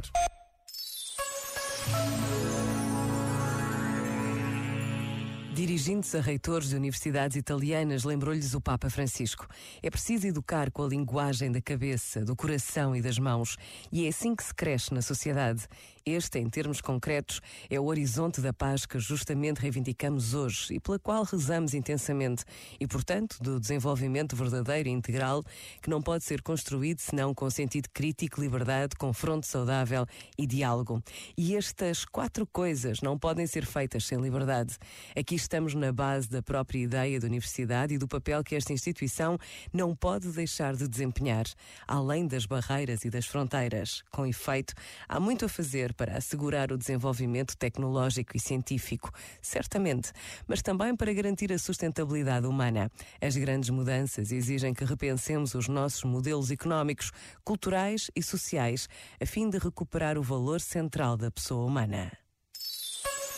[0.00, 0.39] that.
[5.60, 9.46] Dirigindo-se a reitores de universidades italianas, lembrou-lhes o Papa Francisco.
[9.82, 13.58] É preciso educar com a linguagem da cabeça, do coração e das mãos.
[13.92, 15.68] E é assim que se cresce na sociedade.
[16.06, 20.98] Este, em termos concretos, é o horizonte da paz que justamente reivindicamos hoje e pela
[20.98, 22.42] qual rezamos intensamente.
[22.80, 25.44] E, portanto, do desenvolvimento verdadeiro e integral
[25.82, 30.06] que não pode ser construído senão com sentido crítico, liberdade, confronto saudável
[30.38, 31.02] e diálogo.
[31.36, 34.78] E estas quatro coisas não podem ser feitas sem liberdade.
[35.14, 39.36] Aqui estamos na base da própria ideia da universidade e do papel que esta instituição
[39.72, 41.44] não pode deixar de desempenhar,
[41.88, 44.04] além das barreiras e das fronteiras.
[44.12, 44.72] Com efeito,
[45.08, 49.10] há muito a fazer para assegurar o desenvolvimento tecnológico e científico,
[49.42, 50.12] certamente,
[50.46, 52.88] mas também para garantir a sustentabilidade humana.
[53.20, 57.10] As grandes mudanças exigem que repensemos os nossos modelos económicos,
[57.42, 58.88] culturais e sociais,
[59.20, 62.19] a fim de recuperar o valor central da pessoa humana.